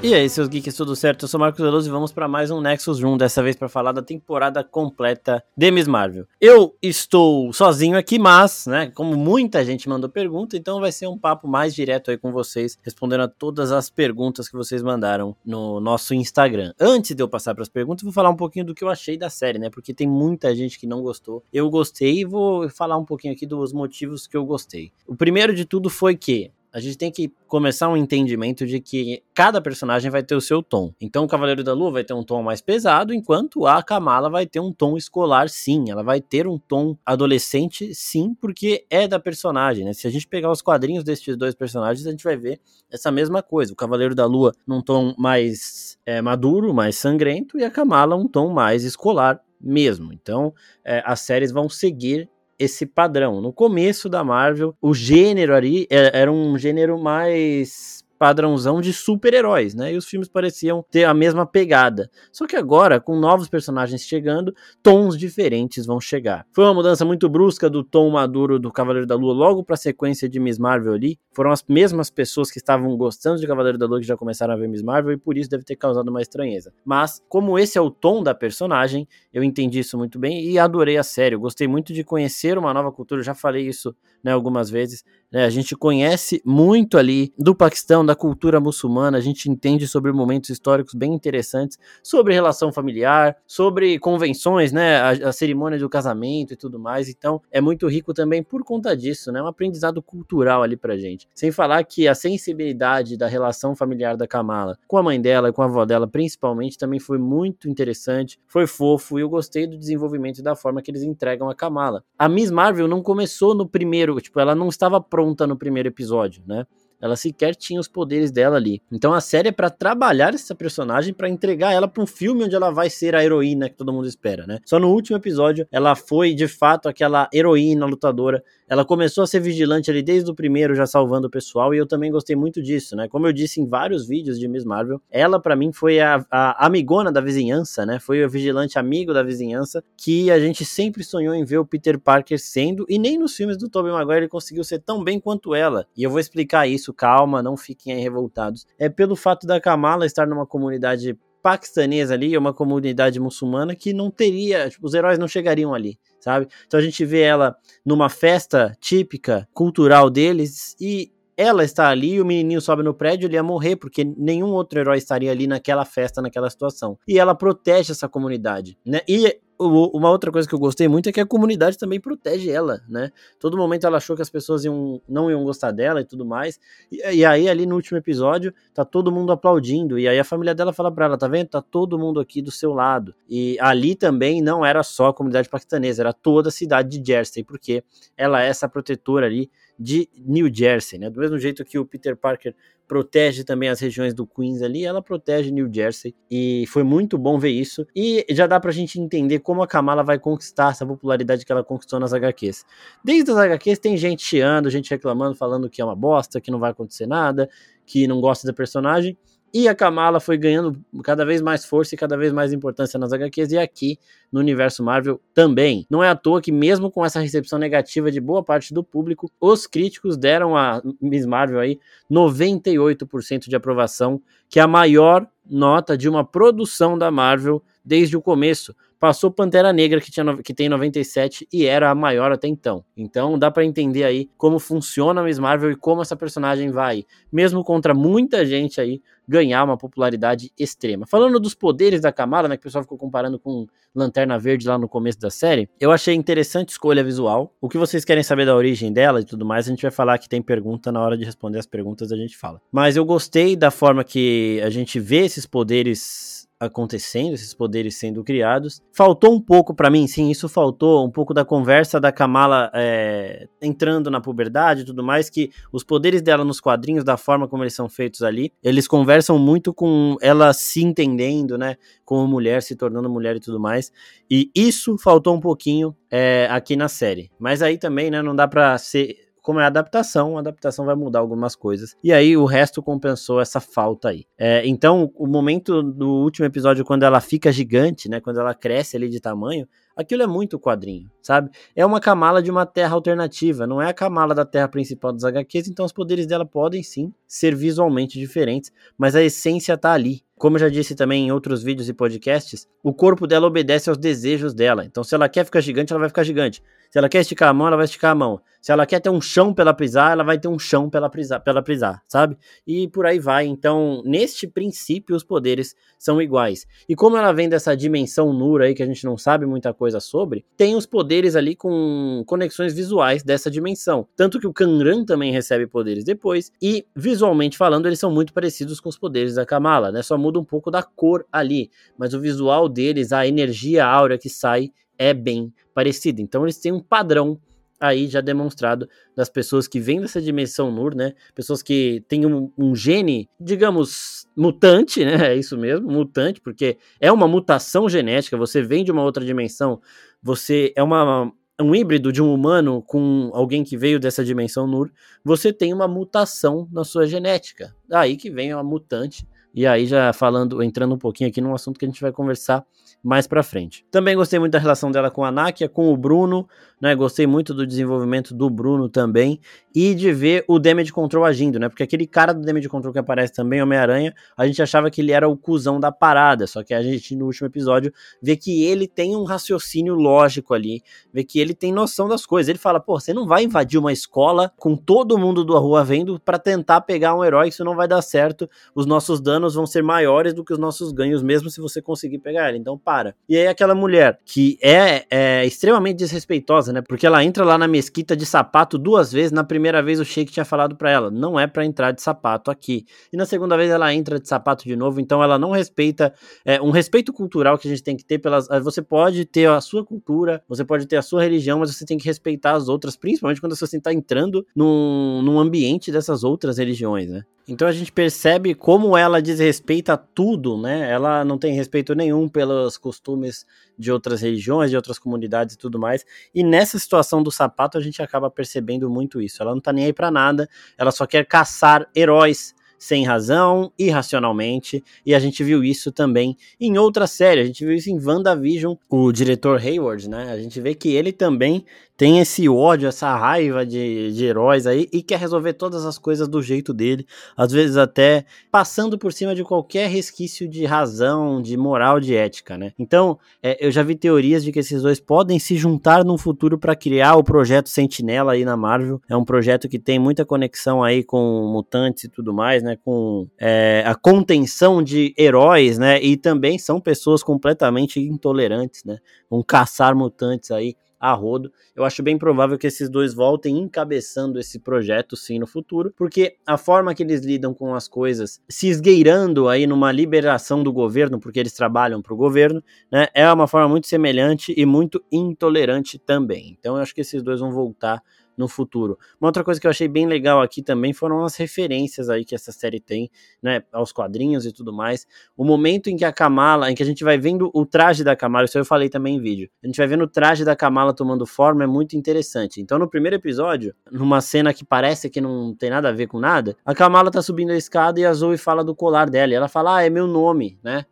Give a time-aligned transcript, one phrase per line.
[0.00, 1.24] E aí, seus geeks, tudo certo?
[1.24, 3.90] Eu sou Marcos Veloso e vamos para mais um Nexus Room, dessa vez para falar
[3.90, 6.24] da temporada completa de Miss Marvel.
[6.40, 11.18] Eu estou sozinho aqui, mas, né, como muita gente mandou pergunta, então vai ser um
[11.18, 15.80] papo mais direto aí com vocês, respondendo a todas as perguntas que vocês mandaram no
[15.80, 16.72] nosso Instagram.
[16.78, 19.18] Antes de eu passar para as perguntas, vou falar um pouquinho do que eu achei
[19.18, 21.42] da série, né, porque tem muita gente que não gostou.
[21.52, 24.92] Eu gostei e vou falar um pouquinho aqui dos motivos que eu gostei.
[25.08, 29.22] O primeiro de tudo foi que a gente tem que começar um entendimento de que
[29.34, 30.92] cada personagem vai ter o seu tom.
[31.00, 34.46] Então o Cavaleiro da Lua vai ter um tom mais pesado, enquanto a Kamala vai
[34.46, 35.90] ter um tom escolar, sim.
[35.90, 39.92] Ela vai ter um tom adolescente, sim, porque é da personagem, né?
[39.92, 43.42] Se a gente pegar os quadrinhos desses dois personagens, a gente vai ver essa mesma
[43.42, 43.72] coisa.
[43.72, 48.28] O Cavaleiro da Lua num tom mais é, maduro, mais sangrento, e a Kamala um
[48.28, 50.12] tom mais escolar mesmo.
[50.12, 50.54] Então,
[50.84, 53.40] é, as séries vão seguir esse padrão.
[53.40, 59.74] No começo da Marvel, o gênero ali é, era um gênero mais padrãozão de super-heróis,
[59.74, 59.92] né?
[59.92, 62.10] E os filmes pareciam ter a mesma pegada.
[62.32, 66.46] Só que agora, com novos personagens chegando, tons diferentes vão chegar.
[66.52, 69.78] Foi uma mudança muito brusca do tom maduro do Cavaleiro da Lua logo para a
[69.78, 71.18] sequência de Miss Marvel ali.
[71.32, 74.56] Foram as mesmas pessoas que estavam gostando de Cavaleiro da Lua que já começaram a
[74.56, 76.72] ver Miss Marvel e por isso deve ter causado uma estranheza.
[76.84, 80.96] Mas, como esse é o tom da personagem, eu entendi isso muito bem e adorei
[80.96, 81.34] a série.
[81.34, 85.04] Eu gostei muito de conhecer uma nova cultura, eu já falei isso né, algumas vezes.
[85.30, 90.10] Né, a gente conhece muito ali do Paquistão, da cultura muçulmana, a gente entende sobre
[90.10, 96.54] momentos históricos bem interessantes, sobre relação familiar, sobre convenções, né, a, a cerimônia do casamento
[96.54, 97.08] e tudo mais.
[97.08, 101.28] Então, é muito rico também por conta disso, né, um aprendizado cultural ali pra gente.
[101.34, 105.52] Sem falar que a sensibilidade da relação familiar da Kamala com a mãe dela e
[105.52, 109.76] com a avó dela, principalmente, também foi muito interessante, foi fofo e eu gostei do
[109.76, 112.02] desenvolvimento e da forma que eles entregam a Kamala.
[112.18, 116.42] A Miss Marvel não começou no primeiro, tipo, ela não estava pronta no primeiro episódio,
[116.46, 116.66] né?
[117.00, 118.82] Ela sequer tinha os poderes dela ali.
[118.90, 122.54] Então a série é para trabalhar essa personagem, para entregar ela para um filme onde
[122.54, 124.58] ela vai ser a heroína que todo mundo espera, né?
[124.64, 128.42] Só no último episódio ela foi de fato aquela heroína lutadora.
[128.68, 131.86] Ela começou a ser vigilante ali desde o primeiro, já salvando o pessoal, e eu
[131.86, 133.08] também gostei muito disso, né?
[133.08, 136.66] Como eu disse em vários vídeos de Miss Marvel, ela para mim foi a, a
[136.66, 137.98] amigona da vizinhança, né?
[137.98, 141.98] Foi o vigilante amigo da vizinhança que a gente sempre sonhou em ver o Peter
[141.98, 145.54] Parker sendo, e nem nos filmes do Tobey Maguire ele conseguiu ser tão bem quanto
[145.54, 145.86] ela.
[145.96, 148.66] E eu vou explicar isso isso, calma, não fiquem aí revoltados.
[148.78, 154.10] É pelo fato da Kamala estar numa comunidade paquistanesa ali, uma comunidade muçulmana que não
[154.10, 156.48] teria, tipo, os heróis não chegariam ali, sabe?
[156.66, 162.24] Então a gente vê ela numa festa típica cultural deles e ela está ali o
[162.24, 166.20] menininho sobe no prédio, ele ia morrer, porque nenhum outro herói estaria ali naquela festa,
[166.20, 166.98] naquela situação.
[167.06, 169.02] E ela protege essa comunidade, né?
[169.08, 172.80] E uma outra coisa que eu gostei muito é que a comunidade também protege ela,
[172.88, 173.10] né?
[173.40, 176.60] Todo momento ela achou que as pessoas iam, não iam gostar dela e tudo mais.
[176.90, 179.98] E, e, aí, ali no último episódio, tá todo mundo aplaudindo.
[179.98, 181.48] E aí a família dela fala pra ela: tá vendo?
[181.48, 183.14] Tá todo mundo aqui do seu lado.
[183.28, 187.42] E ali também não era só a comunidade paquistanesa, era toda a cidade de Jersey,
[187.42, 187.82] porque
[188.16, 191.08] ela é essa protetora ali de New Jersey, né?
[191.08, 192.54] Do mesmo jeito que o Peter Parker
[192.88, 197.38] protege também as regiões do Queens ali, ela protege New Jersey e foi muito bom
[197.38, 197.86] ver isso.
[197.94, 201.62] E já dá pra gente entender como a Kamala vai conquistar essa popularidade que ela
[201.62, 202.64] conquistou nas HQs.
[203.04, 206.58] Desde as HQs tem gente chiando, gente reclamando, falando que é uma bosta, que não
[206.58, 207.48] vai acontecer nada,
[207.84, 209.16] que não gosta da personagem.
[209.52, 213.12] E a Kamala foi ganhando cada vez mais força e cada vez mais importância nas
[213.12, 213.98] HQs e aqui
[214.30, 215.86] no universo Marvel também.
[215.88, 219.30] Não é à toa que, mesmo com essa recepção negativa de boa parte do público,
[219.40, 221.78] os críticos deram a Miss Marvel aí
[222.10, 224.20] 98% de aprovação,
[224.50, 228.76] que é a maior nota de uma produção da Marvel desde o começo.
[228.98, 232.84] Passou Pantera Negra, que, tinha, que tem 97 e era a maior até então.
[232.96, 237.04] Então dá para entender aí como funciona a Miss Marvel e como essa personagem vai,
[237.32, 241.06] mesmo contra muita gente aí, ganhar uma popularidade extrema.
[241.06, 244.78] Falando dos poderes da Kamala, né, que o pessoal ficou comparando com Lanterna Verde lá
[244.78, 247.54] no começo da série, eu achei interessante escolha visual.
[247.60, 250.18] O que vocês querem saber da origem dela e tudo mais, a gente vai falar
[250.18, 252.60] que tem pergunta na hora de responder as perguntas a gente fala.
[252.72, 258.24] Mas eu gostei da forma que a gente vê esses poderes acontecendo, esses poderes sendo
[258.24, 258.82] criados.
[258.92, 263.46] Faltou um pouco para mim, sim, isso faltou um pouco da conversa da Kamala é,
[263.62, 267.62] entrando na puberdade e tudo mais, que os poderes dela nos quadrinhos, da forma como
[267.62, 272.74] eles são feitos ali, eles conversam muito com ela se entendendo, né, como mulher, se
[272.74, 273.92] tornando mulher e tudo mais.
[274.30, 277.30] E isso faltou um pouquinho é, aqui na série.
[277.38, 281.20] Mas aí também, né, não dá pra ser como é adaptação, a adaptação vai mudar
[281.20, 281.96] algumas coisas.
[282.04, 284.26] E aí o resto compensou essa falta aí.
[284.36, 288.20] É, então, o momento do último episódio, quando ela fica gigante, né?
[288.20, 289.66] Quando ela cresce ali de tamanho,
[289.98, 291.50] Aquilo é muito quadrinho, sabe?
[291.74, 295.24] É uma Kamala de uma Terra alternativa, não é a Kamala da Terra principal dos
[295.24, 300.22] HQs, então os poderes dela podem sim ser visualmente diferentes, mas a essência tá ali.
[300.38, 303.98] Como eu já disse também em outros vídeos e podcasts, o corpo dela obedece aos
[303.98, 304.84] desejos dela.
[304.84, 306.62] Então, se ela quer ficar gigante, ela vai ficar gigante.
[306.90, 308.40] Se ela quer esticar a mão, ela vai esticar a mão.
[308.60, 311.40] Se ela quer ter um chão pela pisar, ela vai ter um chão pela pisar,
[311.40, 312.38] pela pisar, sabe?
[312.66, 313.46] E por aí vai.
[313.46, 316.66] Então, neste princípio, os poderes são iguais.
[316.88, 319.87] E como ela vem dessa dimensão Nura aí, que a gente não sabe muita coisa
[320.00, 324.06] sobre, tem os poderes ali com conexões visuais dessa dimensão.
[324.14, 326.52] Tanto que o Kanran também recebe poderes depois.
[326.60, 330.02] E, visualmente falando, eles são muito parecidos com os poderes da Kamala, né?
[330.02, 331.70] Só muda um pouco da cor ali.
[331.96, 336.20] Mas o visual deles, a energia áurea que sai, é bem parecida.
[336.20, 337.40] Então eles têm um padrão
[337.80, 341.14] aí já demonstrado das pessoas que vêm dessa dimensão Nur, né?
[341.34, 345.16] Pessoas que têm um, um, gene, digamos, mutante, né?
[345.28, 348.36] É isso mesmo, mutante, porque é uma mutação genética.
[348.36, 349.80] Você vem de uma outra dimensão,
[350.22, 354.92] você é uma um híbrido de um humano com alguém que veio dessa dimensão Nur,
[355.24, 357.74] você tem uma mutação na sua genética.
[357.88, 359.26] Daí que vem a mutante.
[359.54, 362.64] E aí já falando, entrando um pouquinho aqui num assunto que a gente vai conversar
[363.02, 363.84] mais para frente.
[363.90, 366.48] Também gostei muito da relação dela com a Nakia, com o Bruno,
[366.80, 366.94] né?
[366.94, 369.40] Gostei muito do desenvolvimento do Bruno também
[369.74, 371.68] e de ver o Damage Control agindo, né?
[371.68, 375.12] Porque aquele cara do Damage Control que aparece também, Homem-Aranha, a gente achava que ele
[375.12, 377.92] era o cuzão da parada, só que a gente no último episódio
[378.22, 380.82] vê que ele tem um raciocínio lógico ali,
[381.12, 382.48] vê que ele tem noção das coisas.
[382.48, 386.20] Ele fala: "Pô, você não vai invadir uma escola com todo mundo da rua vendo
[386.20, 388.48] para tentar pegar um herói, isso não vai dar certo.
[388.74, 392.18] Os nossos danos vão ser maiores do que os nossos ganhos mesmo se você conseguir
[392.18, 392.58] pegar ele".
[392.58, 393.14] Então para.
[393.26, 396.82] E aí aquela mulher que é, é extremamente desrespeitosa, né?
[396.86, 399.32] Porque ela entra lá na mesquita de sapato duas vezes.
[399.32, 402.50] Na primeira vez o Sheik tinha falado para ela, não é para entrar de sapato
[402.50, 402.84] aqui.
[403.12, 406.12] E na segunda vez ela entra de sapato de novo, então ela não respeita
[406.44, 408.48] é, um respeito cultural que a gente tem que ter pelas.
[408.50, 411.84] Eh, você pode ter a sua cultura, você pode ter a sua religião, mas você
[411.84, 416.58] tem que respeitar as outras, principalmente quando você está entrando num, num ambiente dessas outras
[416.58, 417.22] religiões, né?
[417.48, 420.90] Então a gente percebe como ela desrespeita tudo, né?
[420.90, 423.46] Ela não tem respeito nenhum pelos costumes
[423.78, 426.04] de outras religiões, de outras comunidades e tudo mais.
[426.34, 429.42] E nessa situação do sapato a gente acaba percebendo muito isso.
[429.42, 434.84] Ela não tá nem aí para nada, ela só quer caçar heróis sem razão, irracionalmente,
[435.04, 438.76] e a gente viu isso também em outra série, a gente viu isso em WandaVision,
[438.88, 440.30] o diretor Hayward, né?
[440.30, 441.64] A gente vê que ele também
[441.98, 446.28] tem esse ódio, essa raiva de, de heróis aí e quer resolver todas as coisas
[446.28, 447.04] do jeito dele,
[447.36, 452.56] às vezes até passando por cima de qualquer resquício de razão, de moral, de ética,
[452.56, 452.72] né?
[452.78, 456.56] Então, é, eu já vi teorias de que esses dois podem se juntar no futuro
[456.56, 459.02] para criar o projeto Sentinela aí na Marvel.
[459.08, 462.78] É um projeto que tem muita conexão aí com mutantes e tudo mais, né?
[462.84, 466.00] Com é, a contenção de heróis, né?
[466.00, 468.98] E também são pessoas completamente intolerantes, né?
[469.28, 471.52] Vão caçar mutantes aí a rodo.
[471.74, 476.36] Eu acho bem provável que esses dois voltem encabeçando esse projeto sim no futuro, porque
[476.46, 481.20] a forma que eles lidam com as coisas, se esgueirando aí numa liberação do governo,
[481.20, 485.98] porque eles trabalham para o governo, né, é uma forma muito semelhante e muito intolerante
[485.98, 486.56] também.
[486.58, 488.02] Então eu acho que esses dois vão voltar
[488.38, 488.96] no futuro.
[489.20, 492.34] Uma outra coisa que eu achei bem legal aqui também foram as referências aí que
[492.34, 493.10] essa série tem,
[493.42, 495.06] né, aos quadrinhos e tudo mais.
[495.36, 498.14] O momento em que a Kamala, em que a gente vai vendo o traje da
[498.14, 499.50] Kamala, isso eu falei também em vídeo.
[499.62, 502.60] A gente vai vendo o traje da Kamala tomando forma, é muito interessante.
[502.60, 506.20] Então no primeiro episódio, numa cena que parece que não tem nada a ver com
[506.20, 509.32] nada, a Kamala tá subindo a escada e a Zoe fala do colar dela.
[509.32, 510.86] E ela fala: "Ah, é meu nome", né?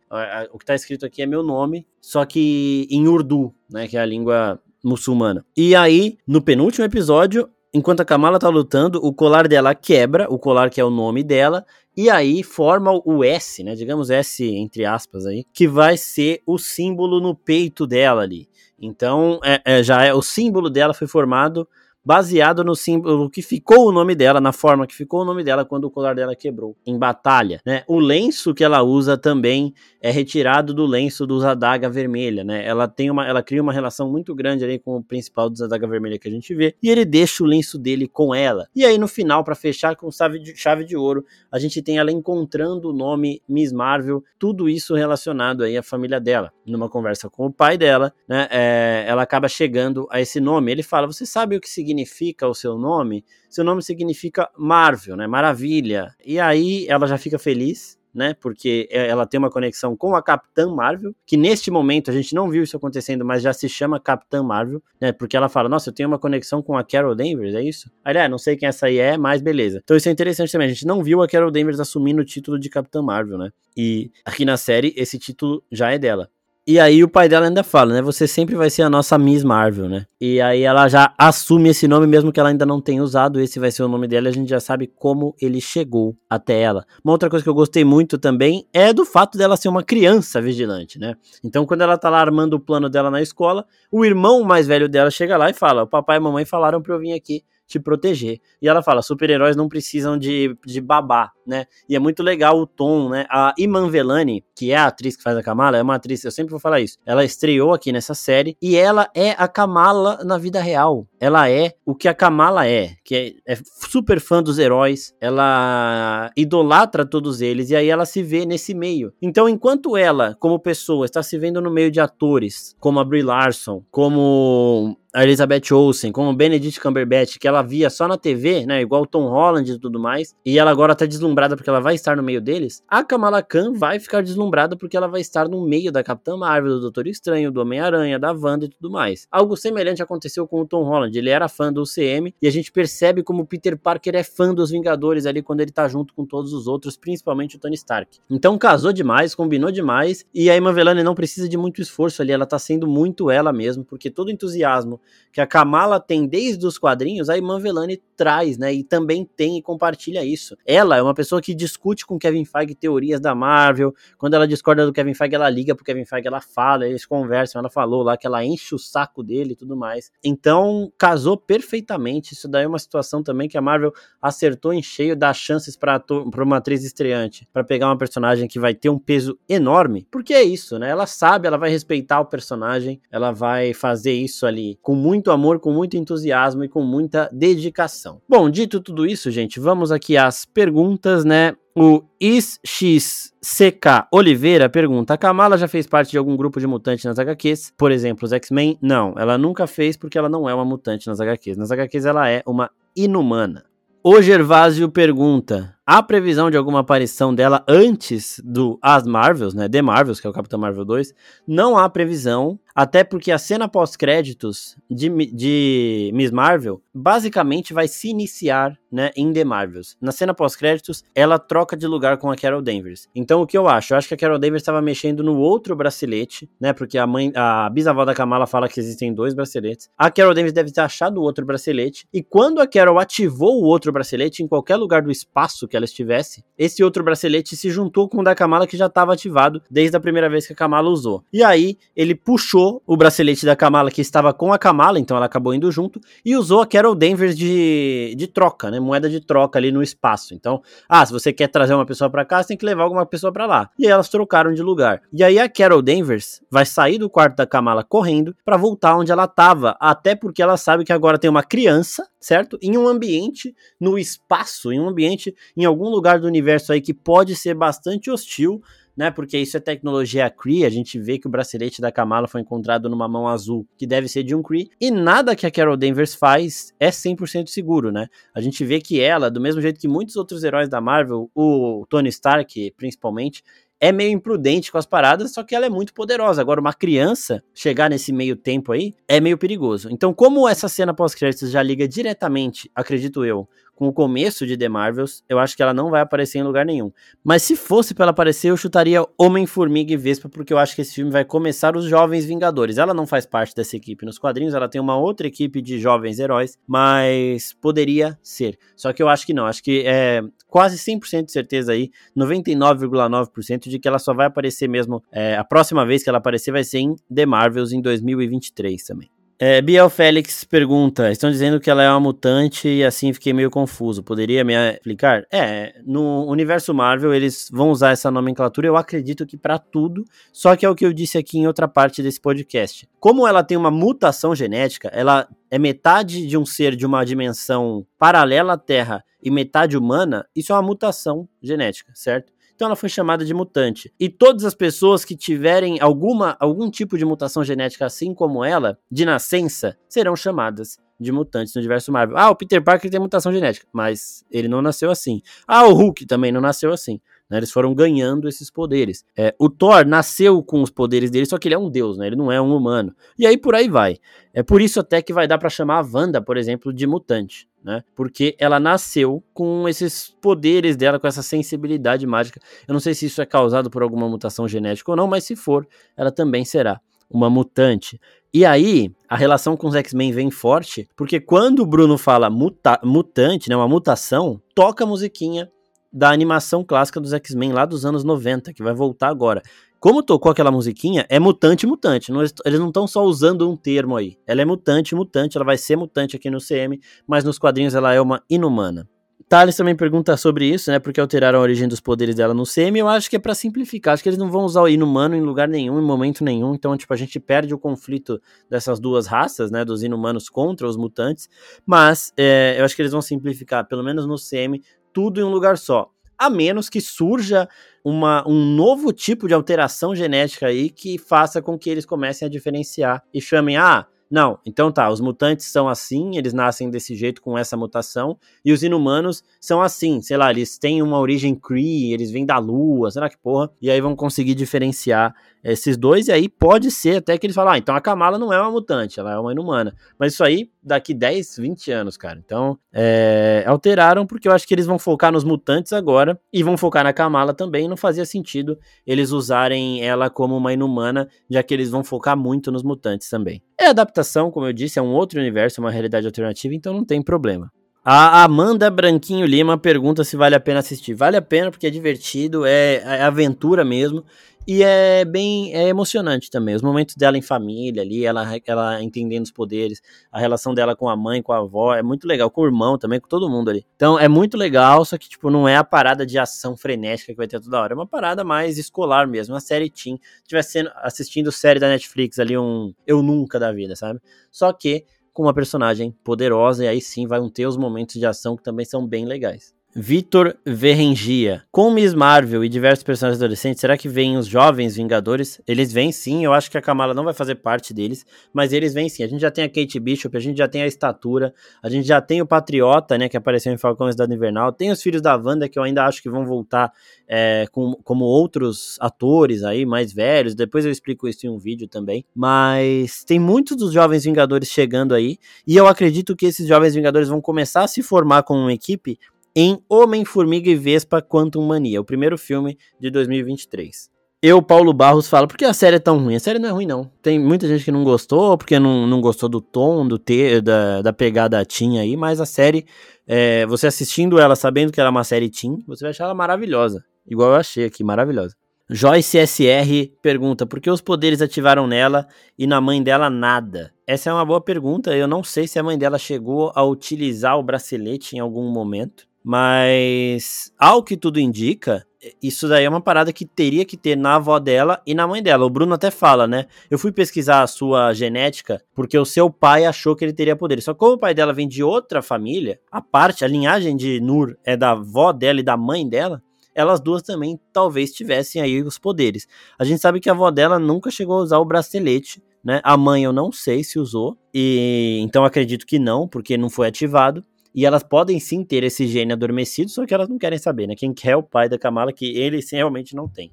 [0.51, 4.01] O que tá escrito aqui é meu nome, só que em urdu, né, que é
[4.01, 5.45] a língua muçulmana.
[5.55, 10.39] E aí, no penúltimo episódio, enquanto a Kamala tá lutando, o colar dela quebra, o
[10.39, 11.65] colar que é o nome dela,
[11.95, 13.75] e aí forma o S, né?
[13.75, 18.47] Digamos S entre aspas aí, que vai ser o símbolo no peito dela ali.
[18.79, 21.67] Então, é, é, já é o símbolo dela foi formado
[22.07, 25.65] baseado no símbolo que ficou o nome dela, na forma que ficou o nome dela
[25.65, 27.83] quando o colar dela quebrou em batalha, né?
[27.85, 32.65] O lenço que ela usa também é retirado do lenço dos Adaga Vermelha, né?
[32.65, 35.85] Ela tem uma, ela cria uma relação muito grande ali com o principal dos Adaga
[35.85, 38.69] Vermelha que a gente vê, e ele deixa o lenço dele com ela.
[38.73, 41.97] E aí no final, para fechar com chave de, chave de ouro, a gente tem
[41.97, 46.53] ela encontrando o nome Miss Marvel, tudo isso relacionado aí à família dela.
[46.65, 48.47] Numa conversa com o pai dela, né?
[48.49, 50.71] É, ela acaba chegando a esse nome.
[50.71, 53.23] Ele fala: Você sabe o que significa o seu nome?
[53.49, 55.27] Seu nome significa Marvel, né?
[55.27, 56.13] Maravilha.
[56.25, 58.33] E aí ela já fica feliz né?
[58.33, 62.33] Porque é, ela tem uma conexão com a Capitã Marvel, que neste momento a gente
[62.33, 65.11] não viu isso acontecendo, mas já se chama Capitã Marvel, né?
[65.11, 67.91] Porque ela fala: Nossa, eu tenho uma conexão com a Carol Danvers, é isso?
[68.03, 69.81] Aí, é, não sei quem essa aí é, mas beleza.
[69.83, 70.65] Então isso é interessante também.
[70.65, 73.51] A gente não viu a Carol Danvers assumindo o título de Capitã Marvel, né?
[73.77, 76.27] E aqui na série, esse título já é dela.
[76.69, 78.01] E aí o pai dela ainda fala, né?
[78.01, 80.05] Você sempre vai ser a nossa Miss Marvel, né?
[80.19, 83.39] E aí ela já assume esse nome, mesmo que ela ainda não tenha usado.
[83.39, 86.85] Esse vai ser o nome dela, a gente já sabe como ele chegou até ela.
[87.01, 90.41] Uma outra coisa que eu gostei muito também é do fato dela ser uma criança
[90.41, 91.15] vigilante, né?
[91.41, 94.89] Então, quando ela tá lá armando o plano dela na escola, o irmão mais velho
[94.89, 97.45] dela chega lá e fala: O papai e a mamãe falaram pra eu vir aqui
[97.67, 98.39] te proteger.
[98.61, 101.65] E ela fala: super-heróis não precisam de, de babá, né?
[101.87, 103.25] E é muito legal o tom, né?
[103.29, 106.31] A Iman Velani, que é a atriz que faz a Kamala, é uma atriz, eu
[106.31, 106.97] sempre vou falar isso.
[107.05, 111.07] Ela estreou aqui nessa série e ela é a Kamala na vida real.
[111.19, 113.57] Ela é o que a Kamala é, que é, é
[113.89, 119.13] super fã dos heróis, ela idolatra todos eles e aí ela se vê nesse meio.
[119.21, 123.23] Então, enquanto ela, como pessoa, está se vendo no meio de atores, como a Brie
[123.23, 128.81] Larson, como a Elizabeth Olsen, como Benedict Cumberbatch, que ela via só na TV, né,
[128.81, 132.17] igual Tom Holland e tudo mais, e ela agora tá deslumbrada porque ela vai estar
[132.17, 135.91] no meio deles, a Kamala Khan vai ficar deslumbrada porque ela vai estar no meio
[135.91, 139.27] da Capitã Marvel, do Doutor Estranho, do Homem-Aranha, da Wanda e tudo mais.
[139.31, 142.71] Algo semelhante aconteceu com o Tom Holland, ele era fã do UCM, e a gente
[142.71, 146.53] percebe como Peter Parker é fã dos Vingadores ali quando ele tá junto com todos
[146.53, 148.17] os outros, principalmente o Tony Stark.
[148.29, 152.31] Então casou demais, combinou demais, e a Emma Velani não precisa de muito esforço ali,
[152.31, 154.99] ela tá sendo muito ela mesmo, porque todo o entusiasmo
[155.31, 158.73] que a Kamala tem desde os quadrinhos, a Iman Velani traz, né?
[158.73, 160.57] E também tem e compartilha isso.
[160.65, 163.93] Ela é uma pessoa que discute com Kevin Feige teorias da Marvel.
[164.17, 167.59] Quando ela discorda do Kevin Feige, ela liga pro Kevin Feige, ela fala, eles conversam.
[167.59, 170.11] Ela falou lá que ela enche o saco dele e tudo mais.
[170.23, 172.33] Então, casou perfeitamente.
[172.33, 176.03] Isso daí é uma situação também que a Marvel acertou em cheio, dá chances para
[176.39, 180.07] uma atriz estreante, para pegar uma personagem que vai ter um peso enorme.
[180.11, 180.89] Porque é isso, né?
[180.89, 185.59] Ela sabe, ela vai respeitar o personagem, ela vai fazer isso ali com muito amor,
[185.59, 188.21] com muito entusiasmo e com muita dedicação.
[188.27, 191.53] Bom, dito tudo isso, gente, vamos aqui às perguntas, né?
[191.75, 197.19] O ISXCK Oliveira pergunta: A Kamala já fez parte de algum grupo de mutantes nas
[197.19, 197.73] HQs?
[197.77, 198.77] Por exemplo, os X-Men?
[198.81, 201.55] Não, ela nunca fez porque ela não é uma mutante nas HQs.
[201.55, 203.65] Nas HQs ela é uma inumana.
[204.03, 209.67] O Gervásio pergunta: há previsão de alguma aparição dela antes do As Marvels, né?
[209.67, 211.13] The Marvels, que é o Capitão Marvel 2.
[211.45, 212.57] Não há previsão.
[212.77, 219.33] Até porque a cena pós-créditos de, de Miss Marvel basicamente vai se iniciar né, em
[219.33, 219.97] The Marvels.
[219.99, 223.09] Na cena pós-créditos, ela troca de lugar com a Carol Danvers.
[223.15, 223.93] Então, o que eu acho?
[223.93, 226.71] Eu acho que a Carol Danvers estava mexendo no outro bracelete, né?
[226.71, 229.89] Porque a mãe, a bisavó da Kamala fala que existem dois braceletes.
[229.97, 232.05] A Carol Danvers deve ter achado o outro bracelete.
[232.13, 235.85] E quando a Carol ativou o outro bracelete, em qualquer lugar do espaço que ela
[235.85, 239.97] estivesse, esse outro bracelete se juntou com o da Kamala que já estava ativado desde
[239.97, 241.23] a primeira vez que a Kamala usou.
[241.33, 245.15] E aí, ele puxou usou o bracelete da Kamala que estava com a Kamala, então
[245.15, 248.79] ela acabou indo junto, e usou a Carol Danvers de, de troca, né?
[248.79, 250.33] Moeda de troca ali no espaço.
[250.33, 253.05] Então, ah, se você quer trazer uma pessoa para cá, você tem que levar alguma
[253.05, 253.69] pessoa para lá.
[253.79, 255.01] E aí elas trocaram de lugar.
[255.13, 259.11] E aí a Carol Danvers vai sair do quarto da Kamala correndo para voltar onde
[259.11, 262.57] ela estava, até porque ela sabe que agora tem uma criança, certo?
[262.61, 266.93] Em um ambiente no espaço, em um ambiente em algum lugar do universo aí que
[266.93, 268.61] pode ser bastante hostil
[268.97, 269.11] né?
[269.11, 272.89] Porque isso é tecnologia Kree, a gente vê que o bracelete da Kamala foi encontrado
[272.89, 276.15] numa mão azul, que deve ser de um Kree, e nada que a Carol Danvers
[276.15, 278.07] faz é 100% seguro, né?
[278.33, 281.85] A gente vê que ela, do mesmo jeito que muitos outros heróis da Marvel, o
[281.87, 283.43] Tony Stark principalmente,
[283.79, 286.41] é meio imprudente com as paradas, só que ela é muito poderosa.
[286.41, 289.89] Agora, uma criança chegar nesse meio tempo aí é meio perigoso.
[289.91, 294.67] Então, como essa cena pós-créditos já liga diretamente, acredito eu, com o começo de The
[294.67, 296.91] Marvels, eu acho que ela não vai aparecer em lugar nenhum.
[297.23, 300.81] Mas se fosse para ela aparecer, eu chutaria Homem-Formiga e Vespa, porque eu acho que
[300.81, 302.79] esse filme vai começar os Jovens Vingadores.
[302.79, 306.17] Ela não faz parte dessa equipe nos quadrinhos, ela tem uma outra equipe de jovens
[306.17, 308.57] heróis, mas poderia ser.
[308.75, 313.69] Só que eu acho que não, acho que é quase 100% de certeza aí, 99,9%
[313.69, 316.63] de que ela só vai aparecer mesmo, é, a próxima vez que ela aparecer vai
[316.63, 319.16] ser em The Marvels em 2023 também.
[319.39, 323.51] É, Biel Félix pergunta: estão dizendo que ela é uma mutante e assim fiquei meio
[323.51, 324.01] confuso.
[324.01, 325.27] Poderia me explicar?
[325.31, 330.03] É, no universo Marvel eles vão usar essa nomenclatura, eu acredito que para tudo,
[330.33, 332.89] só que é o que eu disse aqui em outra parte desse podcast.
[332.99, 337.85] Como ela tem uma mutação genética, ela é metade de um ser de uma dimensão
[337.97, 342.33] paralela à Terra e metade humana, isso é uma mutação genética, certo?
[342.57, 343.93] Então ela foi chamada de mutante.
[343.99, 348.79] E todas as pessoas que tiverem alguma, algum tipo de mutação genética assim como ela,
[348.91, 352.17] de nascença, serão chamadas de mutantes no universo Marvel.
[352.17, 355.21] Ah, o Peter Parker tem mutação genética, mas ele não nasceu assim.
[355.47, 356.99] Ah, o Hulk também não nasceu assim.
[357.29, 357.37] Né?
[357.37, 359.03] Eles foram ganhando esses poderes.
[359.17, 362.07] É, o Thor nasceu com os poderes dele, só que ele é um deus, né?
[362.07, 362.95] Ele não é um humano.
[363.17, 363.97] E aí por aí vai.
[364.33, 367.47] É por isso até que vai dar para chamar a Wanda, por exemplo, de mutante.
[367.63, 367.83] Né?
[367.95, 372.39] Porque ela nasceu com esses poderes dela, com essa sensibilidade mágica.
[372.67, 375.35] Eu não sei se isso é causado por alguma mutação genética ou não, mas se
[375.35, 375.67] for,
[375.97, 376.79] ela também será
[377.09, 377.99] uma mutante.
[378.33, 382.79] E aí, a relação com os X-Men vem forte, porque quando o Bruno fala muta
[382.83, 385.49] mutante, né, uma mutação, toca a musiquinha
[385.91, 389.41] da animação clássica dos X-Men lá dos anos 90, que vai voltar agora.
[389.79, 392.11] Como tocou aquela musiquinha, é mutante mutante.
[392.11, 394.17] Não, eles não estão só usando um termo aí.
[394.25, 397.93] Ela é mutante mutante, ela vai ser mutante aqui no CM, mas nos quadrinhos ela
[397.93, 398.87] é uma inumana.
[399.29, 400.79] Thales também pergunta sobre isso, né?
[400.79, 402.79] Porque alteraram a origem dos poderes dela no CM.
[402.79, 403.93] Eu acho que é para simplificar.
[403.93, 406.55] Acho que eles não vão usar o inumano em lugar nenhum, em momento nenhum.
[406.55, 409.65] Então, tipo, a gente perde o conflito dessas duas raças, né?
[409.65, 411.27] Dos inumanos contra os mutantes.
[411.65, 414.61] Mas é, eu acho que eles vão simplificar, pelo menos no CM,
[414.97, 415.91] tudo em um lugar só.
[416.17, 417.47] A menos que surja
[417.85, 422.29] uma, um novo tipo de alteração genética aí que faça com que eles comecem a
[422.29, 427.21] diferenciar e chamem, ah, não, então tá, os mutantes são assim, eles nascem desse jeito
[427.21, 431.93] com essa mutação, e os inumanos são assim, sei lá, eles têm uma origem Kree,
[431.93, 433.51] eles vêm da lua, será que porra?
[433.61, 435.13] E aí vão conseguir diferenciar
[435.43, 438.33] esses dois, e aí pode ser até que eles falam, ah, então a Kamala não
[438.33, 439.75] é uma mutante, ela é uma inumana.
[439.97, 442.21] Mas isso aí daqui 10, 20 anos, cara.
[442.23, 446.57] Então, é, alteraram porque eu acho que eles vão focar nos mutantes agora e vão
[446.57, 447.67] focar na Kamala também.
[447.67, 452.51] Não fazia sentido eles usarem ela como uma inumana, já que eles vão focar muito
[452.51, 453.41] nos mutantes também.
[453.59, 457.01] É adaptação, como eu disse, é um outro universo, uma realidade alternativa, então não tem
[457.01, 457.51] problema.
[457.89, 460.93] A Amanda Branquinho Lima pergunta se vale a pena assistir.
[460.93, 464.03] Vale a pena porque é divertido, é, é aventura mesmo.
[464.49, 466.55] E é bem é emocionante também.
[466.55, 470.87] Os momentos dela em família ali, ela, ela entendendo os poderes, a relação dela com
[470.87, 472.31] a mãe, com a avó, é muito legal.
[472.31, 473.65] Com o irmão também, com todo mundo ali.
[473.75, 477.17] Então é muito legal, só que, tipo, não é a parada de ação frenética que
[477.17, 477.73] vai ter toda hora.
[477.73, 479.99] É uma parada mais escolar mesmo, uma série teen.
[480.21, 483.99] Se tivesse assistindo série da Netflix ali, um Eu Nunca da vida, sabe?
[484.31, 488.37] Só que com uma personagem poderosa, e aí sim vai ter os momentos de ação
[488.37, 489.53] que também são bem legais.
[489.79, 491.43] Vitor Verrengia.
[491.51, 495.39] Com Miss Marvel e diversos personagens adolescentes, será que vêm os jovens Vingadores?
[495.47, 498.03] Eles vêm sim, eu acho que a Kamala não vai fazer parte deles,
[498.33, 499.03] mas eles vêm sim.
[499.03, 501.31] A gente já tem a Kate Bishop, a gente já tem a Estatura,
[501.61, 504.71] a gente já tem o Patriota, né, que apareceu em Falcão e Cidade Invernal, tem
[504.71, 506.73] os Filhos da Wanda, que eu ainda acho que vão voltar
[507.07, 511.67] é, com, como outros atores aí, mais velhos, depois eu explico isso em um vídeo
[511.67, 516.73] também, mas tem muitos dos jovens Vingadores chegando aí, e eu acredito que esses jovens
[516.73, 518.97] Vingadores vão começar a se formar como uma equipe
[519.39, 523.87] em Homem-Formiga e Vespa Quantum Mania, o primeiro filme de 2023.
[524.19, 526.15] Eu, Paulo Barros, falo, porque a série é tão ruim?
[526.15, 526.89] A série não é ruim, não.
[527.03, 530.81] Tem muita gente que não gostou, porque não, não gostou do tom, do ter, da,
[530.81, 532.65] da pegada teen aí, mas a série,
[533.05, 536.15] é, você assistindo ela, sabendo que ela é uma série teen, você vai achar ela
[536.15, 536.83] maravilhosa.
[537.05, 538.35] Igual eu achei aqui, maravilhosa.
[538.69, 543.71] Joyce SR pergunta: por que os poderes ativaram nela e na mãe dela nada?
[543.85, 544.97] Essa é uma boa pergunta.
[544.97, 549.06] Eu não sei se a mãe dela chegou a utilizar o bracelete em algum momento.
[549.29, 551.85] Mas, ao que tudo indica,
[552.23, 555.21] isso daí é uma parada que teria que ter na avó dela e na mãe
[555.21, 555.43] dela.
[555.45, 556.45] O Bruno até fala, né?
[556.71, 560.63] Eu fui pesquisar a sua genética porque o seu pai achou que ele teria poderes.
[560.63, 563.99] Só que como o pai dela vem de outra família, a parte, a linhagem de
[563.99, 566.23] Nur é da avó dela e da mãe dela,
[566.55, 569.27] elas duas também talvez tivessem aí os poderes.
[569.59, 572.61] A gente sabe que a avó dela nunca chegou a usar o bracelete, né?
[572.63, 576.69] A mãe eu não sei se usou, e então acredito que não, porque não foi
[576.69, 577.25] ativado.
[577.57, 580.75] E elas podem sim ter esse gene adormecido, só que elas não querem saber, né?
[580.75, 583.31] Quem quer é o pai da Kamala, que ele realmente não tem.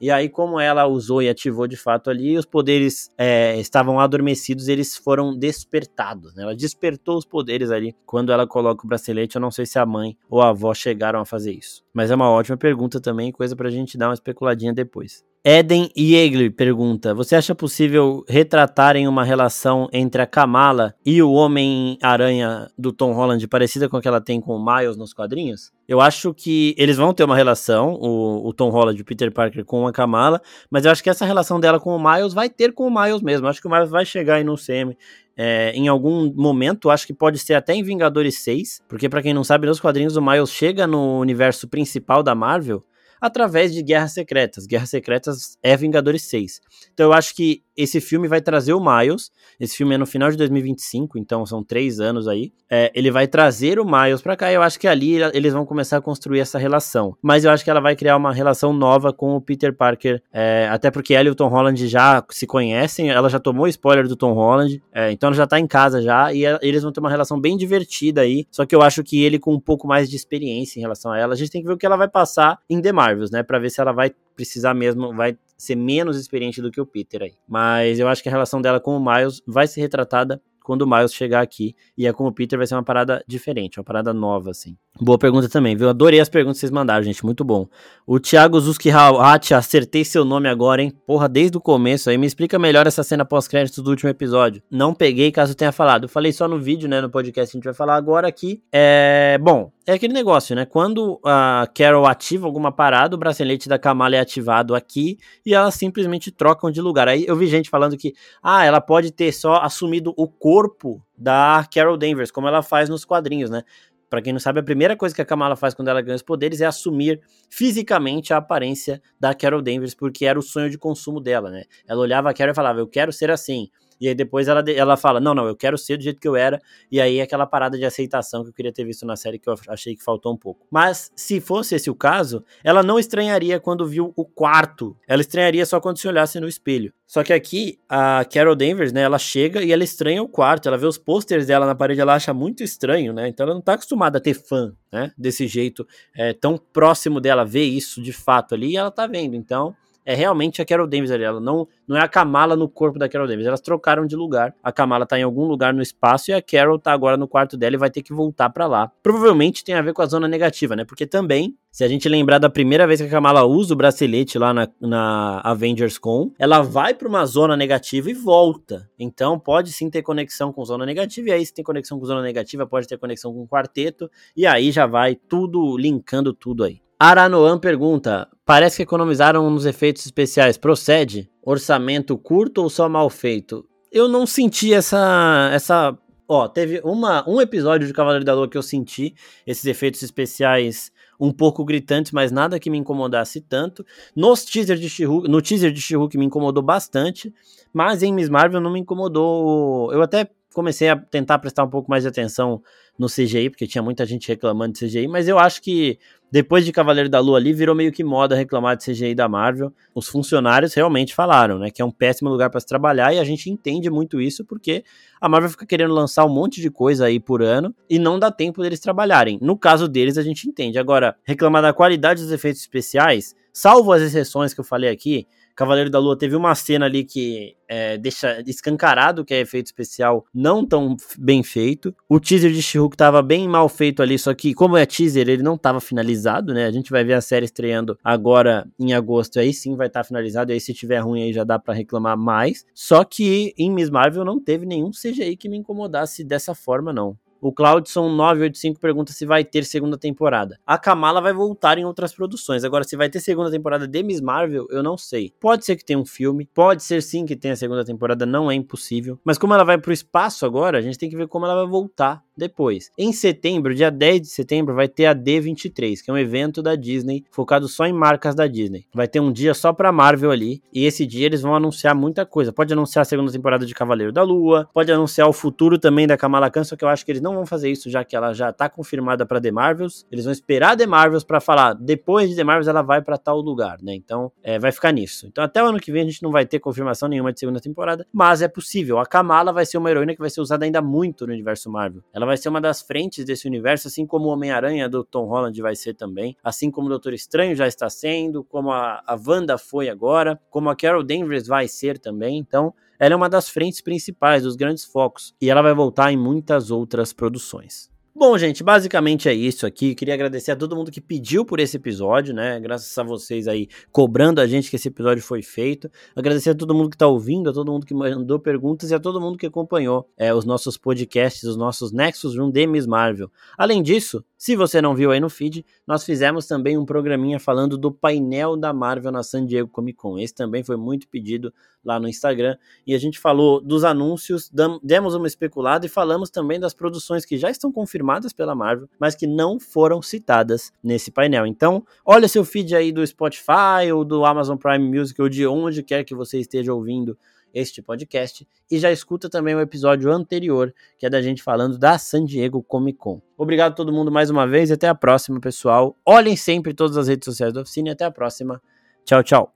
[0.00, 4.68] E aí, como ela usou e ativou de fato ali, os poderes é, estavam adormecidos,
[4.68, 6.32] eles foram despertados.
[6.36, 6.44] Né?
[6.44, 9.34] Ela despertou os poderes ali quando ela coloca o bracelete.
[9.34, 11.83] Eu não sei se a mãe ou a avó chegaram a fazer isso.
[11.94, 15.24] Mas é uma ótima pergunta também, coisa pra gente dar uma especuladinha depois.
[15.46, 22.70] Eden Yeagley pergunta: Você acha possível retratarem uma relação entre a Kamala e o Homem-Aranha
[22.78, 25.70] do Tom Holland parecida com a que ela tem com o Miles nos quadrinhos?
[25.86, 29.30] Eu acho que eles vão ter uma relação, o, o Tom Holland e o Peter
[29.30, 32.48] Parker com a Kamala, mas eu acho que essa relação dela com o Miles vai
[32.48, 33.46] ter com o Miles mesmo.
[33.46, 34.96] Eu acho que o Miles vai chegar aí no CM
[35.36, 39.34] é, em algum momento, acho que pode ser até em Vingadores 6, porque para quem
[39.34, 42.84] não sabe, nos quadrinhos o Miles chega no universo principal da Marvel
[43.24, 44.66] através de Guerras Secretas.
[44.66, 46.60] Guerras Secretas é Vingadores 6.
[46.92, 49.30] Então eu acho que esse filme vai trazer o Miles.
[49.58, 52.52] Esse filme é no final de 2025, então são três anos aí.
[52.70, 55.64] É, ele vai trazer o Miles pra cá e eu acho que ali eles vão
[55.64, 57.16] começar a construir essa relação.
[57.22, 60.22] Mas eu acho que ela vai criar uma relação nova com o Peter Parker.
[60.32, 63.10] É, até porque ela e o Tom Holland já se conhecem.
[63.10, 64.82] Ela já tomou spoiler do Tom Holland.
[64.92, 66.32] É, então ela já tá em casa já.
[66.32, 68.46] E eles vão ter uma relação bem divertida aí.
[68.50, 71.18] Só que eu acho que ele com um pouco mais de experiência em relação a
[71.18, 71.32] ela.
[71.32, 73.13] A gente tem que ver o que ela vai passar em The Marvel.
[73.14, 73.42] Marvels, né?
[73.42, 77.22] Pra ver se ela vai precisar mesmo, vai ser menos experiente do que o Peter
[77.22, 77.34] aí.
[77.48, 80.86] Mas eu acho que a relação dela com o Miles vai ser retratada quando o
[80.86, 81.74] Miles chegar aqui.
[81.96, 84.76] E é como o Peter vai ser uma parada diferente, uma parada nova, assim.
[85.00, 85.88] Boa pergunta também, viu?
[85.88, 87.24] Adorei as perguntas que vocês mandaram, gente.
[87.24, 87.66] Muito bom.
[88.06, 90.92] O Thiago Zuski Hat, acertei seu nome agora, hein?
[91.04, 92.16] Porra, desde o começo aí.
[92.16, 94.62] Me explica melhor essa cena pós-crédito do último episódio.
[94.70, 96.04] Não peguei caso tenha falado.
[96.04, 97.00] Eu falei só no vídeo, né?
[97.00, 98.62] No podcast a gente vai falar agora aqui.
[98.70, 99.36] É.
[99.42, 100.64] Bom, é aquele negócio, né?
[100.64, 105.74] Quando a Carol ativa alguma parada, o bracelete da Kamala é ativado aqui e elas
[105.74, 107.08] simplesmente trocam de lugar.
[107.08, 111.66] Aí eu vi gente falando que, ah, ela pode ter só assumido o corpo da
[111.72, 113.62] Carol Danvers, como ela faz nos quadrinhos, né?
[114.08, 116.22] Para quem não sabe, a primeira coisa que a Kamala faz quando ela ganha os
[116.22, 121.20] poderes é assumir fisicamente a aparência da Carol Danvers, porque era o sonho de consumo
[121.20, 121.64] dela, né?
[121.86, 123.68] Ela olhava a Carol e falava: Eu quero ser assim.
[124.00, 126.36] E aí depois ela, ela fala: Não, não, eu quero ser do jeito que eu
[126.36, 126.60] era.
[126.90, 129.54] E aí aquela parada de aceitação que eu queria ter visto na série que eu
[129.68, 130.66] achei que faltou um pouco.
[130.70, 134.96] Mas se fosse esse o caso, ela não estranharia quando viu o quarto.
[135.06, 136.92] Ela estranharia só quando se olhasse no espelho.
[137.06, 140.66] Só que aqui a Carol Danvers, né, ela chega e ela estranha o quarto.
[140.66, 143.28] Ela vê os posters dela na parede, ela acha muito estranho, né?
[143.28, 145.12] Então ela não tá acostumada a ter fã, né?
[145.16, 149.36] Desse jeito, é, tão próximo dela ver isso de fato ali, e ela tá vendo.
[149.36, 151.24] Então é realmente a Carol Danvers ali.
[151.24, 153.46] Ela não, não é a Kamala no corpo da Carol Danvers.
[153.46, 154.54] Elas trocaram de lugar.
[154.62, 157.56] A Kamala tá em algum lugar no espaço e a Carol tá agora no quarto
[157.56, 158.90] dela e vai ter que voltar para lá.
[159.02, 160.84] Provavelmente tem a ver com a zona negativa, né?
[160.84, 164.38] Porque também, se a gente lembrar da primeira vez que a Kamala usa o bracelete
[164.38, 168.88] lá na, na Avengers Con, ela vai para uma zona negativa e volta.
[168.98, 171.28] Então pode sim ter conexão com zona negativa.
[171.28, 174.10] E aí, se tem conexão com zona negativa, pode ter conexão com o quarteto.
[174.36, 176.80] E aí já vai tudo linkando tudo aí.
[176.98, 180.56] Aranoan pergunta: parece que economizaram nos efeitos especiais.
[180.56, 181.30] Procede?
[181.42, 183.66] Orçamento curto ou só mal feito?
[183.90, 185.50] Eu não senti essa.
[185.52, 189.14] essa Ó, teve uma, um episódio de Cavaleiro da Lua que eu senti
[189.46, 193.84] esses efeitos especiais um pouco gritantes, mas nada que me incomodasse tanto.
[194.16, 197.32] Nos teaser de no teaser de she me incomodou bastante,
[197.72, 199.92] mas em Miss Marvel não me incomodou.
[199.92, 202.62] Eu até comecei a tentar prestar um pouco mais de atenção
[202.98, 205.98] no CGI, porque tinha muita gente reclamando de CGI, mas eu acho que
[206.30, 209.72] depois de Cavaleiro da Lua ali, virou meio que moda reclamar de CGI da Marvel.
[209.94, 213.24] Os funcionários realmente falaram, né, que é um péssimo lugar para se trabalhar e a
[213.24, 214.84] gente entende muito isso porque
[215.20, 218.32] a Marvel fica querendo lançar um monte de coisa aí por ano e não dá
[218.32, 219.38] tempo deles trabalharem.
[219.40, 220.76] No caso deles, a gente entende.
[220.76, 225.90] Agora, reclamar da qualidade dos efeitos especiais, salvo as exceções que eu falei aqui, Cavaleiro
[225.90, 230.66] da Lua teve uma cena ali que é, deixa escancarado que é efeito especial não
[230.66, 231.94] tão bem feito.
[232.08, 235.42] O teaser de She-Hulk tava bem mal feito ali, só que como é teaser, ele
[235.42, 236.66] não tava finalizado, né?
[236.66, 240.04] A gente vai ver a série estreando agora em agosto, aí sim vai estar tá
[240.04, 242.64] finalizado, e aí se tiver ruim aí já dá para reclamar mais.
[242.74, 247.16] Só que em Miss Marvel não teve nenhum CGI que me incomodasse dessa forma, não.
[247.44, 250.58] O Claudson 985 pergunta se vai ter segunda temporada.
[250.66, 252.64] A Kamala vai voltar em outras produções.
[252.64, 255.30] Agora, se vai ter segunda temporada de Miss Marvel, eu não sei.
[255.38, 258.54] Pode ser que tenha um filme, pode ser sim que tenha segunda temporada, não é
[258.54, 259.20] impossível.
[259.22, 261.66] Mas como ela vai pro espaço agora, a gente tem que ver como ela vai
[261.66, 262.90] voltar depois.
[262.98, 266.74] Em setembro, dia 10 de setembro, vai ter a D23, que é um evento da
[266.74, 268.86] Disney focado só em marcas da Disney.
[268.92, 272.26] Vai ter um dia só pra Marvel ali, e esse dia eles vão anunciar muita
[272.26, 272.52] coisa.
[272.52, 276.16] Pode anunciar a segunda temporada de Cavaleiro da Lua, pode anunciar o futuro também da
[276.16, 278.32] Kamala Khan, só que eu acho que eles não vão fazer isso, já que ela
[278.32, 280.06] já tá confirmada para The Marvels.
[280.10, 283.40] Eles vão esperar The Marvels para falar, depois de The Marvels ela vai para tal
[283.40, 283.94] lugar, né?
[283.94, 285.26] Então, é, vai ficar nisso.
[285.26, 287.60] Então, até o ano que vem a gente não vai ter confirmação nenhuma de segunda
[287.60, 288.98] temporada, mas é possível.
[288.98, 292.02] A Kamala vai ser uma heroína que vai ser usada ainda muito no universo Marvel.
[292.12, 295.60] Ela vai ser uma das frentes desse universo, assim como o Homem-Aranha do Tom Holland
[295.60, 299.58] vai ser também, assim como o Doutor Estranho já está sendo, como a, a Wanda
[299.58, 302.38] foi agora, como a Carol Danvers vai ser também.
[302.38, 306.16] Então, ela é uma das frentes principais, dos grandes focos, e ela vai voltar em
[306.16, 307.93] muitas outras produções.
[308.16, 309.92] Bom, gente, basicamente é isso aqui.
[309.92, 312.60] Queria agradecer a todo mundo que pediu por esse episódio, né?
[312.60, 315.90] Graças a vocês aí cobrando a gente que esse episódio foi feito.
[316.14, 319.00] Agradecer a todo mundo que tá ouvindo, a todo mundo que mandou perguntas e a
[319.00, 323.28] todo mundo que acompanhou é, os nossos podcasts, os nossos Nexus Room de Miss Marvel.
[323.58, 327.76] Além disso, se você não viu aí no feed, nós fizemos também um programinha falando
[327.76, 330.18] do painel da Marvel na San Diego Comic Con.
[330.20, 331.52] Esse também foi muito pedido
[331.84, 332.56] lá no Instagram.
[332.86, 334.50] E a gente falou dos anúncios,
[334.82, 337.72] demos uma especulada e falamos também das produções que já estão
[338.04, 341.46] confirmadas pela Marvel, mas que não foram citadas nesse painel.
[341.46, 345.82] Então, olha seu feed aí do Spotify ou do Amazon Prime Music ou de onde
[345.82, 347.18] quer que você esteja ouvindo
[347.52, 351.96] este podcast e já escuta também o episódio anterior, que é da gente falando da
[351.98, 353.22] San Diego Comic Con.
[353.38, 355.96] Obrigado a todo mundo mais uma vez e até a próxima, pessoal.
[356.04, 358.60] Olhem sempre todas as redes sociais da oficina e até a próxima.
[359.04, 359.52] Tchau, tchau.